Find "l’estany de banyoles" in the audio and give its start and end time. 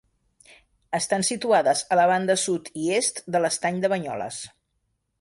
3.47-4.45